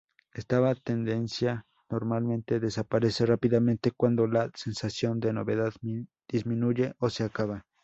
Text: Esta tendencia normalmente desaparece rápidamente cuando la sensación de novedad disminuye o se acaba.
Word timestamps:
Esta 0.33 0.73
tendencia 0.73 1.67
normalmente 1.87 2.59
desaparece 2.59 3.23
rápidamente 3.27 3.91
cuando 3.91 4.25
la 4.25 4.49
sensación 4.55 5.19
de 5.19 5.31
novedad 5.31 5.73
disminuye 6.27 6.95
o 6.97 7.11
se 7.11 7.23
acaba. 7.23 7.67